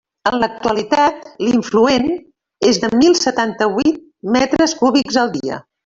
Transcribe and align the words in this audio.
En 0.27 0.35
l'actualitat, 0.43 1.27
l'influent 1.49 2.09
és 2.71 2.81
de 2.87 2.91
milt 3.03 3.23
setanta-huit 3.29 4.01
metres 4.39 4.79
cúbics 4.85 5.23
al 5.27 5.37
dia. 5.41 5.67